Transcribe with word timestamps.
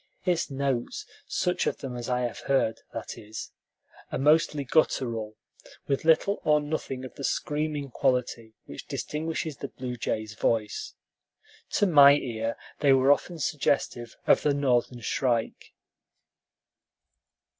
Its 0.25 0.49
notes 0.49 1.05
such 1.27 1.67
of 1.67 1.77
them 1.77 1.95
as 1.95 2.09
I 2.09 2.27
heard, 2.27 2.81
that 2.91 3.19
is 3.19 3.51
are 4.11 4.17
mostly 4.17 4.63
guttural, 4.63 5.35
with 5.85 6.05
little 6.05 6.39
or 6.43 6.59
nothing 6.59 7.05
of 7.05 7.13
the 7.13 7.23
screaming 7.23 7.91
quality 7.91 8.55
which 8.65 8.87
distinguishes 8.87 9.57
the 9.57 9.67
blue 9.67 9.97
jay's 9.97 10.33
voice. 10.33 10.95
To 11.73 11.85
my 11.85 12.13
ear 12.15 12.57
they 12.79 12.93
were 12.93 13.11
often 13.11 13.37
suggestive 13.37 14.15
of 14.25 14.41
the 14.41 14.55
Northern 14.55 15.01
shrike. 15.01 15.71